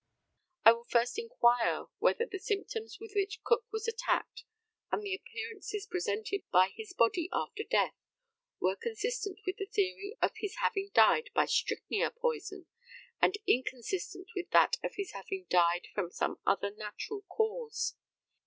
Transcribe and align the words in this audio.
I 0.65 0.71
will 0.71 0.85
first 0.85 1.19
inquire 1.19 1.85
whether 1.99 2.25
the 2.25 2.39
symptoms 2.39 2.97
with 2.99 3.11
which 3.13 3.43
Cook 3.43 3.65
was 3.71 3.87
attacked 3.87 4.45
and 4.91 5.03
the 5.03 5.13
appearances 5.13 5.85
presented 5.85 6.41
by 6.51 6.71
his 6.75 6.91
body 6.93 7.29
after 7.31 7.61
death 7.63 7.93
were 8.59 8.75
consistent 8.75 9.37
with 9.45 9.57
the 9.57 9.67
theory 9.67 10.17
of 10.19 10.31
his 10.37 10.55
having 10.55 10.89
died 10.95 11.29
by 11.35 11.45
strychnia 11.45 12.09
poison, 12.09 12.65
and 13.21 13.37
inconsistent 13.45 14.27
with 14.35 14.49
that 14.49 14.77
of 14.83 14.95
his 14.95 15.11
having 15.11 15.45
died 15.51 15.89
from 15.93 16.09
some 16.09 16.39
other 16.47 16.71
natural 16.71 17.21
cause. 17.29 17.93